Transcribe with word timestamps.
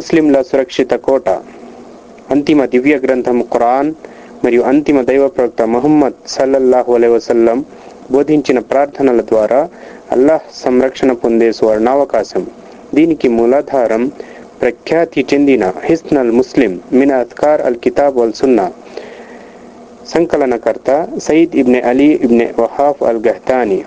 ముస్లింల 0.00 0.42
సురక్షిత 0.42 0.92
కోట. 1.06 1.28
అంతిమ 2.30 2.64
దివ్య 2.64 2.94
గ్రంథం 2.96 3.38
ఖురాన్ 3.52 3.88
మరియు 4.44 4.62
అంతిమ 4.62 4.98
దైవ 5.00 5.24
ప్రవక్త 5.28 5.62
మహమ్మద్ 5.62 6.18
సల్లల్లాహు 6.26 6.90
అలై 6.94 7.08
వసల్లం 7.08 7.58
బోధించిన 8.10 8.58
ప్రార్థనల 8.70 9.20
ద్వారా 9.20 9.58
అల్లాహ్ 10.12 10.46
సంరక్షణ 10.54 11.12
పొందే 11.12 11.48
స్వర్ణావకాశం. 11.52 12.46
దీనికి 12.94 13.28
మూలాధారం 13.28 14.04
ప్రఖ్యాతి 14.60 15.26
చెందిన 15.34 15.72
హిస్నల్ 15.84 16.32
ముస్లిం 16.38 16.80
మిన్ 16.92 17.14
అత్కార్ 17.18 17.60
అల్ 17.60 17.78
కితాబ్ 17.84 18.18
అల్ 18.18 18.32
సున్నా. 18.32 18.66
సంకలనకర్త 20.14 20.90
సయీద్ 21.26 21.56
ఇబ్నె 21.64 21.80
అలీ 21.80 22.08
ఇబ్నె 22.26 22.48
వహాఫ్ 22.58 23.02
అల్ 23.02 23.22
గహ్తానీ. 23.28 23.80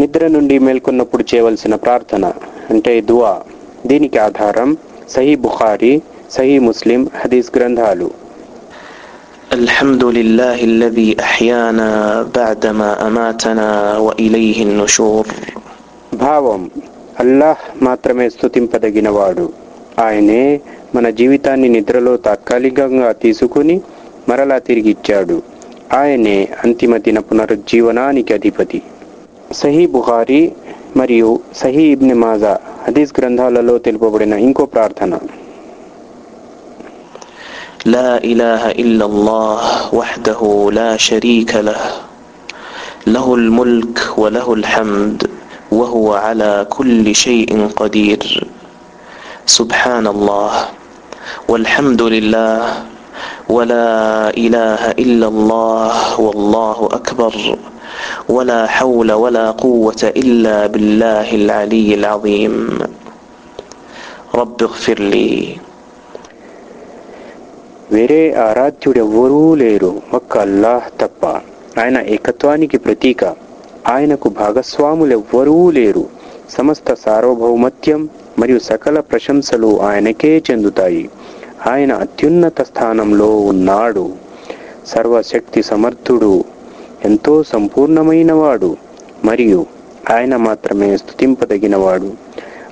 నిద్ర 0.00 0.26
నుండి 0.36 0.58
మేల్కొన్నప్పుడు 0.66 1.24
చేయవలసిన 1.30 1.74
ప్రార్థన 1.74 2.26
అంటే 2.70 2.94
దువా. 3.00 3.32
దీనికి 3.85 4.17
ఆధారం 4.19 4.69
సహీ 5.09 5.33
బుఖారీ 5.43 5.93
సహీ 6.31 6.57
ముస్లిం 6.69 7.01
హదీస్ 7.21 7.51
గ్రంథాలు 7.55 8.09
الحمد 9.55 10.03
لله 10.09 10.57
الذي 10.63 11.09
أحيانا 11.21 11.91
بعدما 12.31 12.89
أماتنا 13.07 13.69
وإليه 13.97 14.57
النشور 14.63 15.23
భావం 16.19 16.61
అల్లాహ్ 17.15 17.63
మాత్రమే 17.83 18.25
స్తుతింపదగినవాడు 18.29 19.45
ఆయనే 19.99 20.43
మన 20.95 21.05
జీవితాన్ని 21.19 21.67
నిద్రలో 21.69 22.13
తాత్కాలికంగా 22.19 23.09
తీసుకుని 23.23 23.75
మరలా 24.29 24.57
తిరిగిచ్చాడు 24.67 25.37
ఆయనే 25.93 26.37
అంతిమ 26.63 26.97
దిన 26.97 27.19
పునరుజ్జీవనానికి 27.27 28.31
అధిపతి 28.33 28.79
సహీ 29.53 29.83
బుహారీ 29.95 30.41
మరియు 30.96 31.40
సహీ 31.60 31.82
ఇబ్ని 31.94 32.14
మాజా 32.22 32.52
హదీస్ 32.86 33.12
గ్రంథాలలో 33.18 33.78
తెలుపబడిన 33.78 34.34
ఇంకో 34.46 34.64
ప్రార్థన. 34.66 35.12
لا 37.94 38.10
إله 38.32 38.62
إلا 38.82 39.04
الله 39.10 39.60
وحده 39.98 40.40
لا 40.78 40.90
شريك 41.08 41.52
له 41.68 41.82
له 43.14 43.26
الملك 43.34 43.98
وله 44.22 44.48
الحمد 44.52 45.18
وهو 45.78 46.08
على 46.14 46.66
كل 46.76 47.14
شيء 47.14 47.50
قدير 47.80 48.22
سبحان 49.46 50.06
الله 50.06 50.52
والحمد 51.50 52.02
لله 52.02 52.60
ولا 53.56 53.92
إله 54.44 54.82
إلا 55.04 55.26
الله 55.28 56.20
والله 56.20 56.78
أكبر 56.92 57.32
ولا 58.29 58.67
حول 58.67 59.09
ولا 59.13 59.51
قوة 59.53 60.01
إلا 60.15 60.67
بالله 60.67 61.27
العلي 61.35 61.89
العظيم 61.95 62.55
رب 64.35 64.57
اغفر 64.63 64.99
لي 65.07 65.33
వేరే 67.93 68.21
ఆరాధ్యుడెవ్వరూ 68.43 69.41
లేరు 69.55 69.91
ఒక్క 70.13 70.33
అల్లాహ్ 70.39 70.85
తప్ప 71.01 71.23
ఆయన 71.77 71.97
ఏకత్వానికి 72.07 72.77
ప్రతీక 72.77 73.21
ఆయనకు 73.87 74.27
భాగస్వాములెవ్వరూ 74.37 75.57
లేరు 75.69 76.03
సమస్త 76.49 76.89
సార్వభౌమత్యం 77.03 78.01
మరియు 78.39 78.59
సకల 78.69 78.97
ప్రశంసలు 79.11 79.69
ఆయనకే 79.89 80.31
చెందుతాయి 80.47 81.03
ఆయన 81.67 81.91
అత్యున్నత 82.05 82.61
స్థానంలో 82.61 83.29
ఉన్నాడు 83.51 84.05
సర్వశక్తి 84.93 85.61
సమర్థుడు 85.63 86.33
ఎంతో 87.04 87.42
సంపూర్ణమైనవాడు 87.42 88.76
మరియు 89.24 89.66
ఆయన 90.10 90.36
మాత్రమే 90.36 90.96
స్తుతింపదగినవాడు. 90.96 92.12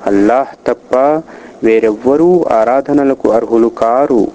అల్లాహ్ 0.06 0.66
తప్ప 0.66 0.96
వేరెవ్వరూ 1.64 2.44
ఆరాధనలకు 2.44 3.30
అర్హులు 3.30 3.68
కారు. 3.68 4.28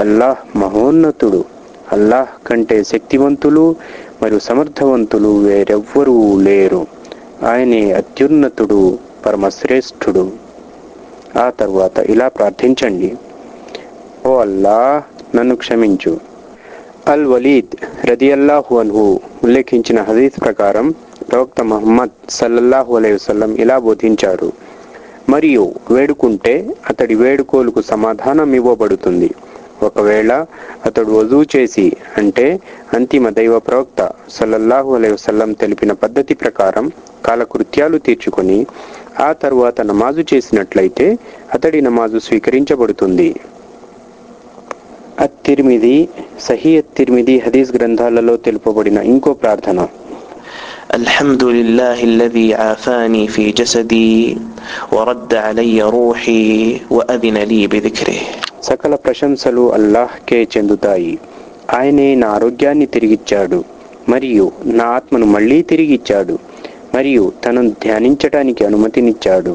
అల్లాహ్ 0.00 0.58
మహోన్నతుడు. 0.58 1.44
అల్లాహ్ 1.92 2.48
కంటే 2.48 2.84
శక్తివంతులు 2.84 3.76
మరియు 4.22 4.38
సమర్థవంతులు 4.38 5.38
వేరెవ్వరూ 5.38 6.40
లేరు. 6.40 6.86
ఆయనే 7.46 7.92
అత్యున్నతుడు 7.92 8.98
పరమశ్రేష్ఠుడు. 9.26 10.32
ఆ 11.36 11.50
తర్వాత 11.50 11.98
ఇలా 11.98 12.28
ప్రార్థించండి. 12.28 13.16
ఓ 14.26 14.36
అల్లాహ్ 14.36 15.36
నన్ను 15.36 15.56
క్షమించు. 15.56 16.27
అల్ 17.12 17.26
వలీద్ 17.26 17.74
రదియల్లాహు 18.04 18.72
అన్హు 18.78 19.04
ఉల్లేఖించిన 19.44 20.02
హదీస్ 20.02 20.38
ప్రకారం 20.40 20.86
ప్రవక్త 21.30 21.62
మహమ్మద్ 21.62 22.14
సల్లల్లాహు 22.30 22.96
అలైహి 22.96 23.14
వసల్లం 23.14 23.56
ఇలా 23.56 23.78
బోధించారు. 23.78 24.48
మరియు 25.28 25.64
వేడుకుంటే 25.90 26.54
అతడి 26.90 27.14
వేడుకోలుకు 27.14 27.80
సమాధానం 27.82 28.54
ఇవ్వబడుతుంది. 28.54 29.30
ఒకవేళ 29.82 30.30
అతడు 30.86 31.10
వజూ 31.10 31.44
చేసి 31.54 31.86
అంటే 32.16 32.46
అంతిమ 32.94 33.28
దైవ 33.30 33.58
ప్రవక్త 33.58 34.00
సల్లల్లాహు 34.30 34.94
అలైహి 34.94 35.12
వసల్లం 35.12 35.52
తెలిపిన 35.52 35.92
పద్ధతి 36.04 36.34
ప్రకారం 36.34 36.86
కాలకృత్యాలు 37.26 37.98
తీర్చుకొని 37.98 38.58
ఆ 39.20 39.32
తరువాత 39.42 39.80
నమాజు 39.82 40.24
చేసినట్లయితే 40.32 41.06
అతడి 41.54 41.80
నమాజు 41.80 42.18
స్వీకరించబడుతుంది. 42.18 43.30
అత్తిర్మిది 45.25 45.95
సహీ 46.47 46.71
అత్తిర్మిది 46.77 47.35
హదీస్ 47.39 47.73
గ్రంథాలలో 47.75 48.35
తెలుపబడిన 48.47 48.99
ఇంకో 49.13 49.33
ప్రార్థన 49.43 49.79
الحمد 50.95 51.43
لله 51.51 51.97
الذي 52.03 52.47
عافاني 52.55 53.23
في 53.27 53.43
جسدي 53.51 54.13
ورد 54.91 55.31
علي 55.47 55.77
روحي 55.89 56.45
وأذن 56.89 57.37
لي 57.43 57.61
بذكره 57.67 58.19
సకల 58.61 58.93
ప్రశంసలు 59.05 59.63
అల్లాహ్కే 59.77 60.39
చెందుతాయి 60.53 61.13
ఆయనే 61.73 62.07
నా 62.15 62.27
ఆరోగ్యాన్ని 62.37 62.87
తిరిగిచ్చాడు 62.95 63.59
మరియు 64.09 64.45
నా 64.71 64.85
ఆత్మను 64.97 65.27
మళ్ళీ 65.35 65.59
తిరిగిచ్చాడు 65.71 66.35
మరియు 66.95 67.23
తనను 67.43 67.71
ధ్యానించటానికి 67.83 68.61
అనుమతినిచ్చాడు 68.65 69.53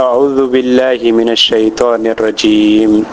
أعوذ 0.00 0.46
بالله 0.46 1.12
من 1.12 1.28
الشيطان 1.28 2.06
الرجيم. 2.06 3.04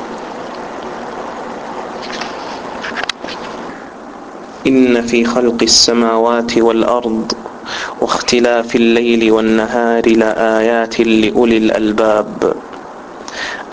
إن 4.68 5.02
في 5.02 5.26
خلق 5.26 5.60
السماوات 5.62 6.58
والأرض 6.58 7.32
واختلاف 8.02 8.76
الليل 8.76 9.32
والنهار 9.32 10.10
لآيات 10.10 11.00
لأولي 11.00 11.58
الألباب. 11.58 12.54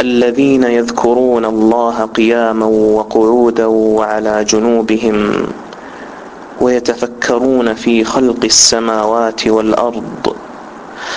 الذين 0.00 0.64
يذكرون 0.64 1.44
الله 1.44 2.04
قياما 2.04 2.66
وقعودا 2.66 3.66
وعلى 3.66 4.44
جنوبهم 4.44 5.46
ويتفكرون 6.60 7.74
في 7.74 8.04
خلق 8.04 8.44
السماوات 8.44 9.46
والأرض 9.46 10.36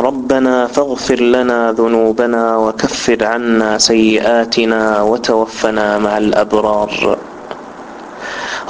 ربنا 0.00 0.66
فاغفر 0.66 1.20
لنا 1.20 1.72
ذنوبنا 1.72 2.56
وكفر 2.56 3.24
عنا 3.24 3.78
سيئاتنا 3.78 5.02
وتوفنا 5.02 5.98
مع 5.98 6.18
الأبرار. 6.18 7.18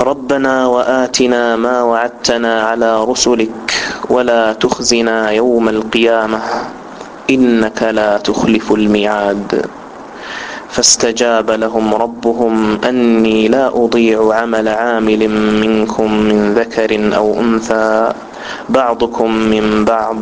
ربنا 0.00 0.66
وآتنا 0.66 1.56
ما 1.56 1.82
وعدتنا 1.82 2.62
على 2.62 3.04
رسلك 3.04 3.74
ولا 4.10 4.52
تخزنا 4.52 5.30
يوم 5.30 5.68
القيامة 5.68 6.40
إنك 7.30 7.82
لا 7.82 8.18
تخلف 8.18 8.72
الميعاد. 8.72 9.66
فاستجاب 10.68 11.50
لهم 11.50 11.94
ربهم 11.94 12.78
أني 12.84 13.48
لا 13.48 13.68
أضيع 13.68 14.34
عمل 14.34 14.68
عامل 14.68 15.28
منكم 15.60 16.12
من 16.12 16.54
ذكر 16.54 17.16
أو 17.16 17.40
أنثى 17.40 18.12
بعضكم 18.68 19.30
من 19.34 19.84
بعض. 19.84 20.16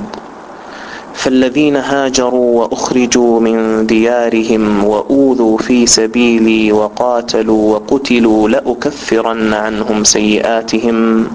فالذين 1.16 1.76
هاجروا 1.76 2.60
وأخرجوا 2.60 3.40
من 3.40 3.86
ديارهم 3.86 4.84
وأوذوا 4.84 5.58
في 5.58 5.86
سبيلي 5.86 6.72
وقاتلوا 6.72 7.74
وقتلوا 7.74 8.48
لأكفرن 8.48 9.54
عنهم 9.54 10.04
سيئاتهم 10.04 11.26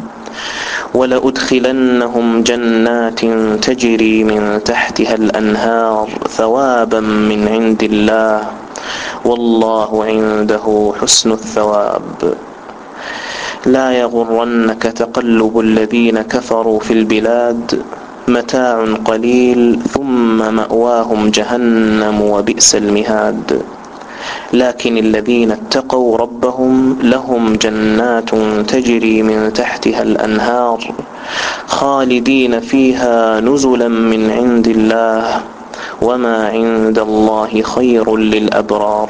ولأدخلنهم 0.94 2.44
جنات 2.44 3.20
تجري 3.66 4.24
من 4.24 4.62
تحتها 4.66 5.16
الأنهار 5.16 6.10
ثوابا 6.30 7.00
من 7.00 7.48
عند 7.48 7.84
الله 7.84 8.42
والله 9.26 10.06
عنده 10.06 10.94
حسن 11.02 11.32
الثواب. 11.32 12.34
لا 13.66 13.92
يغرنك 13.92 14.84
تقلب 14.84 15.60
الذين 15.60 16.22
كفروا 16.22 16.80
في 16.80 16.94
البلاد 16.94 17.82
متاع 18.34 18.86
قليل 19.06 19.80
ثم 19.94 20.54
مأواهم 20.56 21.30
جهنم 21.30 22.22
وبئس 22.22 22.76
المهاد. 22.76 23.62
لكن 24.54 24.98
الذين 24.98 25.52
اتقوا 25.52 26.18
ربهم 26.18 26.98
لهم 27.04 27.56
جنات 27.56 28.30
تجري 28.68 29.24
من 29.24 29.54
تحتها 29.54 30.02
الأنهار 30.04 30.94
خالدين 31.68 32.60
فيها 32.60 33.40
نزلا 33.40 33.88
من 33.88 34.32
عند 34.32 34.68
الله 34.68 35.42
وما 36.02 36.48
عند 36.48 37.00
الله 37.00 37.62
خير 37.62 38.16
للأبرار. 38.18 39.10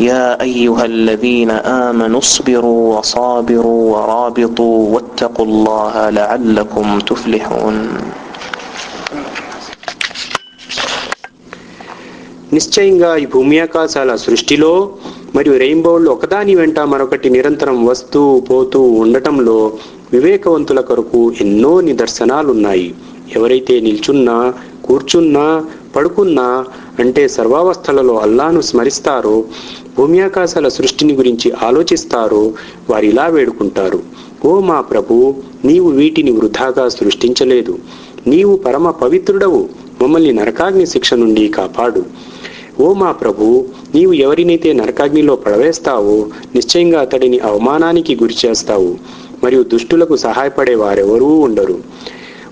يا 0.00 0.26
أيها 0.42 0.84
الذين 0.86 1.50
آمنوا 1.84 2.20
اصبروا 2.20 2.82
وصابروا 2.92 3.82
ورابطوا 3.92 4.78
واتقوا 4.94 5.46
الله 5.46 5.94
لعلكم 6.10 6.86
تفلحون 7.00 7.76
నిశ్చయంగా 12.52 13.10
ఈ 13.16 13.24
భూమి 13.26 13.56
ఆకాశాల 13.60 14.10
సృష్టిలో 14.24 14.72
మరియు 15.36 15.54
రెయిన్బోల్లో 15.62 16.10
ఒకదాని 16.12 16.54
వెంట 16.54 16.78
మరొకటి 16.92 17.28
నిరంతరం 17.30 17.78
వస్తూ 17.86 18.20
పోతూ 18.48 18.80
ఉండటంలో 19.02 19.56
వివేకవంతుల 20.12 20.80
కొరకు 20.80 21.20
ఎన్నో 21.40 21.72
నిదర్శనాలున్నాయి 21.80 22.88
ఎవరైతే 23.36 23.74
నిల్చున్నా 23.80 24.36
కూర్చున్నా 24.86 25.46
పడుకున్నా 25.95 26.47
అంటే 26.99 27.23
సర్వావస్థలలో 27.37 28.15
అల్లాను 28.25 28.61
స్మరిస్తారో 28.69 29.35
భూమి 29.97 30.19
ఆకాశాల 30.27 30.67
సృష్టిని 30.77 31.13
గురించి 31.13 31.47
ఆలోచిస్తారో 31.67 32.43
వారు 32.89 33.05
ఇలా 33.05 33.25
వేడుకుంటారు. 33.27 33.99
ఓ 34.45 34.51
మా 34.69 34.77
ప్రభు 34.81 35.15
నీవు 35.65 35.89
వీటిని 35.99 36.31
వృధాగా 36.31 36.85
సృష్టించలేదు. 36.89 37.73
నీవు 38.27 38.53
పరమ 38.65 38.89
పవిత్రుడవు 39.03 39.61
మమ్మల్ని 40.01 40.33
నరకాగ్ని 40.33 40.85
శిక్ష 40.85 41.13
నుండి 41.13 41.43
కాపాడు. 41.57 42.03
ఓ 42.83 42.87
మా 43.01 43.11
ప్రభు 43.11 43.45
నీవు 43.95 44.13
ఎవరినైతే 44.25 44.69
నరకాగ్నిలో 44.73 45.35
పడవేస్తావో 45.35 46.15
నిశ్చయంగా 46.55 46.99
అతడిని 47.01 47.39
అవమానానికి 47.49 48.13
గురి 48.21 48.35
చేస్తావు 48.43 48.91
మరియు 49.43 49.63
దుష్టులకు 49.73 50.15
సహాయపడే 50.25 50.75
వారెవరూ 50.75 51.29
ఉండరు. 51.47 51.77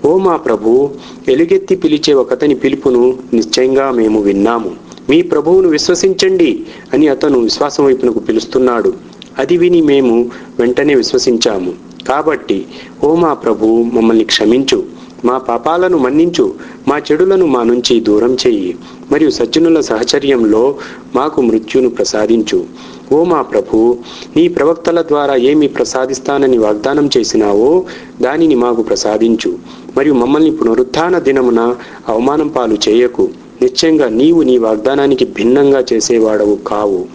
ఓ 0.04 0.18
మా 0.18 0.36
ప్రభు 0.36 0.90
ఎలుగెత్తి 1.28 1.76
పిలిచే 1.76 2.14
ఒకతని 2.14 2.54
పిలుపును 2.54 3.18
నిశ్చయంగా 3.32 3.90
మేము 3.90 4.20
విన్నాము. 4.20 4.70
మీ 5.10 5.22
ప్రభువును 5.22 5.68
విశ్వసించండి 5.68 6.64
అని 6.92 7.08
అతను 7.08 7.38
విశ్వాసం 7.38 7.84
వైపునకు 7.84 8.18
పిలుస్తున్నాడు. 8.18 8.92
అది 9.38 9.56
విని 9.56 9.82
మేము 9.82 10.30
వెంటనే 10.58 10.94
విశ్వసించాము. 10.94 11.72
కాబట్టి 12.08 12.66
ఓ 13.04 13.14
మా 13.14 13.34
ప్రభు 13.34 13.66
మమ్మల్ని 13.66 14.24
క్షమించు. 14.24 14.84
మా 15.24 15.38
పాపాలను 15.38 15.98
మన్నించు. 15.98 16.54
మా 16.88 16.98
చెడులను 16.98 17.46
మా 17.46 17.62
నుంచి 17.62 18.00
దూరం 18.00 18.36
చేయి 18.46 18.76
మరియు 19.12 19.30
సజ్జనుల 19.30 19.80
సహచర్యంలో 19.80 20.74
మాకు 21.14 21.40
మృత్యును 21.40 21.90
ప్రసాదించు. 21.90 22.64
ఓ 23.12 23.24
మా 23.24 23.42
ప్రభు 23.42 23.98
నీ 24.36 24.48
ప్రవక్తల 24.48 25.02
ద్వారా 25.02 25.36
ఏమి 25.36 25.68
ప్రసాదిస్తానని 25.68 26.58
వాగ్దానం 26.58 27.10
చేసినావో 27.16 27.84
దానిని 28.22 28.54
మాకు 28.54 28.82
ప్రసాదించు. 28.82 29.79
మరియు 29.96 30.14
మమ్మల్ని 30.14 30.50
పునరుత్థాన 30.50 31.18
దినమున 31.18 31.76
అవమానం 32.08 32.48
పాలు 32.48 32.76
చేయకు. 32.88 33.28
నిశ్చయంగా 33.62 34.08
నీవు 34.08 34.42
నీ 34.42 34.58
వాగ్దానానికి 34.58 35.24
భిన్నంగా 35.24 35.84
చేసేవాడవు 35.92 36.58
కావు. 36.66 37.06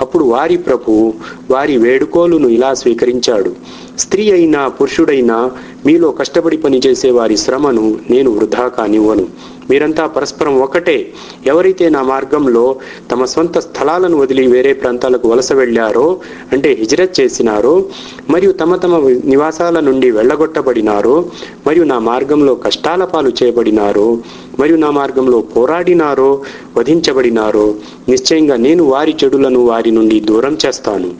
అప్పుడు 0.00 0.24
వారి 0.24 0.56
ప్రభు 0.56 1.14
వారి 1.50 1.76
వేడుకోలును 1.76 2.48
ఇలా 2.48 2.74
స్వీకరించాడు. 2.74 3.52
స్త్రీ 3.98 4.30
అయినా 4.30 4.68
పురుషుడైనా 4.68 5.50
మీలో 5.86 6.10
కష్టపడి 6.10 6.56
పనిచేసే 6.56 7.10
వారి 7.10 7.36
శ్రమను 7.36 7.98
నేను 8.10 8.30
వృధా 8.30 8.68
కానివ్వను. 8.68 9.26
మీరంతా 9.70 10.06
పరస్పరం 10.06 10.60
ఒకటే. 10.60 11.12
ఎవరైతే 11.46 11.88
నా 11.88 12.02
మార్గంలో 12.02 12.76
తమ 13.10 13.24
సొంత 13.24 13.58
స్థలాలను 13.58 14.16
వదిలి 14.16 14.46
వేరే 14.46 14.72
ప్రాంతాలకు 14.72 15.28
వలస 15.28 15.52
వెళ్ళారో 15.52 16.18
అంటే 16.52 16.72
హిజరత్ 16.72 17.20
చేసినారో 17.20 17.84
మరియు 18.30 18.52
తమ 18.52 18.76
తమ 18.76 18.98
నివాసాల 19.24 19.80
నుండి 19.80 20.10
వెళ్ళగొట్టబడినారో 20.10 21.28
మరియు 21.66 21.84
నా 21.84 21.98
మార్గంలో 21.98 22.54
కష్టాల 22.54 23.04
పాలు 23.04 23.32
చేయబడినారో 23.42 24.18
మరియు 24.60 24.76
నా 24.76 24.90
మార్గంలో 24.90 25.40
పోరాడినారో 25.40 26.42
వధించబడినారో 26.76 27.74
నిశ్చయంగా 28.08 28.56
నేను 28.56 28.84
వారి 28.84 29.14
చెడులను 29.24 29.60
వారి 29.60 29.90
నుండి 29.90 30.20
దూరం 30.20 30.58
చేస్తాను. 30.66 31.10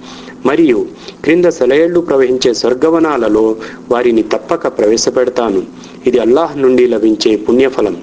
మరియు 0.46 0.86
క్రింద 1.24 1.44
సెలయేళ్ళు 1.44 2.00
ప్రవహించే 2.00 2.54
స్వర్గవనాలలో 2.54 3.56
వారిని 3.92 4.22
తప్పక 4.22 4.68
ప్రవేశపెడతాను. 4.78 5.62
ఇది 6.06 6.18
అల్లాహ్ 6.18 6.58
నుండి 6.62 6.86
లభించే 6.86 7.36
పుణ్యఫలం. 7.36 7.96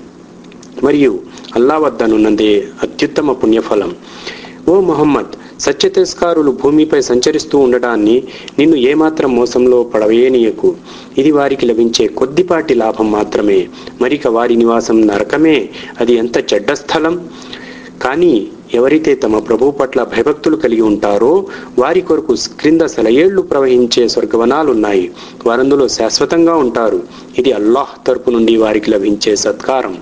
మరియు 0.84 1.20
అల్లా 1.56 1.78
వద్దనున్నదే 1.78 2.68
అత్యుత్తమ 2.84 3.32
పుణ్యఫలం. 3.32 3.96
ఓ 4.70 4.82
మొహమ్మద్ 4.82 5.62
సత్య 5.62 5.90
తిరస్కారులు 5.90 6.52
భూమిపై 6.52 7.02
సంచరిస్తూ 7.02 7.58
ఉండడాన్ని 7.58 8.24
నిన్ను 8.60 8.76
ఏమాత్రం 8.76 9.36
మోసంలో 9.36 9.84
పడవేయనీయకు. 9.84 10.76
ఇది 11.18 11.32
వారికి 11.32 11.66
లభించే 11.66 12.08
కొద్దిపాటి 12.08 12.74
లాభం 12.74 13.12
మాత్రమే. 13.12 13.68
మరిక 14.02 14.28
వారి 14.28 14.56
నివాసం 14.56 15.08
నరకమే. 15.08 15.70
అది 16.00 16.14
ఎంత 16.14 16.54
చెడ్డ 16.54 16.72
స్థలం? 16.72 17.30
కానీ 18.02 18.48
ఎవరైతే 18.74 19.16
తమ 19.16 19.40
ప్రభు 19.40 19.72
పట్ల 19.72 20.04
భయభక్తులు 20.04 20.56
కలిగి 20.56 20.82
ఉంటారో 20.82 21.46
వారి 21.80 22.02
కొరకు 22.02 22.36
క్రింద 22.60 22.82
సెలయేళ్ళు 22.82 23.42
ప్రవహించే 23.42 24.08
స్వర్గవనాలున్నాయి 24.08 25.12
వారందులో 25.46 25.88
శాశ్వతంగా 25.88 26.56
ఉంటారు. 26.56 27.04
ఇది 27.38 27.52
అల్లాహ్ 27.52 28.08
తరపు 28.08 28.30
నుండి 28.30 28.58
వారికి 28.58 28.92
లభించే 28.92 29.36
సత్కారం. 29.36 29.98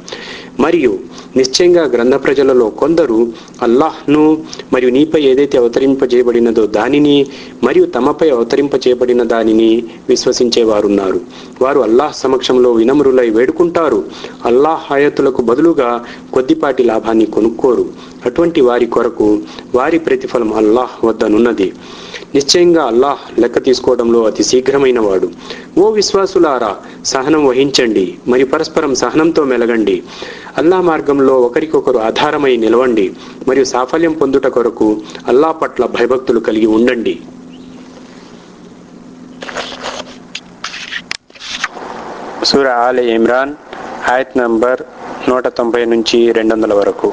మరియు 0.59 0.99
నిశ్చయంగా 1.37 1.83
గ్రంథ 1.83 2.15
ప్రజలలో 2.15 2.69
కొందరు 2.69 3.33
అల్లాహ్ను 3.61 4.43
మరియు 4.73 4.89
నీపై 4.89 5.21
ఏదైతే 5.21 5.57
అవతరింపజేయబడినదో 5.57 6.65
దానిని 6.65 7.25
మరియు 7.63 7.85
తమపై 7.85 8.29
అవతరింపజేయబడిన 8.29 9.23
దానిని 9.23 9.83
విశ్వసించేవారున్నారు. 10.09 11.21
వారు 11.61 11.79
అల్లాహ్ 11.79 12.13
సమక్షంలో 12.13 12.71
వినమ్రులై 12.71 13.29
వేడుకుంటారు. 13.29 14.03
అల్లాహ్ 14.45 14.93
ఆయతులకు 14.93 15.41
బదులుగా 15.41 16.05
కొద్దిపాటి 16.33 16.83
లాభాన్ని 16.83 17.25
కొనుక్కోరు. 17.25 17.85
అటువంటి 18.25 18.61
వారి 18.61 18.85
కొరకు 18.85 19.39
వారి 19.75 19.99
ప్రతిఫలం 19.99 20.53
అల్లాహ్ 20.53 21.05
వద్దనున్నది. 21.05 21.73
నిశ్చయంగా 22.35 22.83
అల్లాహ్ 22.83 23.23
లెక్క 23.39 23.59
తీసుకోవడంలో 23.63 24.19
అతి 24.25 24.43
శీఘ్రమైన 24.43 24.99
వాడు 24.99 25.27
ఓ 25.77 25.85
విశ్వాసులారా 25.91 26.69
సహనం 27.05 27.41
వహించండి 27.45 28.05
మరియు 28.27 28.47
పరస్పరం 28.53 28.93
సహనంతో 28.95 29.43
మెలగండి. 29.43 29.95
అల్లా 30.57 30.81
మార్గంలో 30.81 31.35
ఒకరికొకరు 31.47 31.99
ఆధారమై 32.09 32.53
నిలవండి 32.57 33.05
మరియు 33.47 33.65
సాఫల్యం 33.73 34.13
పొందుట 34.13 34.47
కొరకు 34.47 34.89
అల్లా 35.27 35.51
పట్ల 35.51 35.85
భయభక్తులు 35.97 36.39
కలిగి 36.39 36.69
ఉండండి. 36.77 37.15
సూర 42.49 42.67
ఆలే 42.85 43.03
ఇమ్రాన్ 43.15 43.51
ఆయత్ 44.11 44.37
నంబర్ 44.37 44.81
నూట 45.29 45.47
తొంభై 45.57 45.85
నుంచి 45.85 46.19
రెండు 46.37 46.53
వందల 46.53 46.73
వరకు. 46.73 47.09